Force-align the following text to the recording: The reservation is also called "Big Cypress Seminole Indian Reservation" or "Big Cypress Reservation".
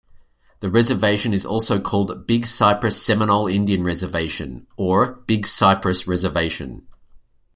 The 0.61 0.71
reservation 0.71 1.31
is 1.31 1.45
also 1.45 1.79
called 1.79 2.25
"Big 2.25 2.47
Cypress 2.47 2.99
Seminole 2.99 3.45
Indian 3.47 3.83
Reservation" 3.83 4.65
or 4.75 5.13
"Big 5.27 5.45
Cypress 5.45 6.07
Reservation". 6.07 6.87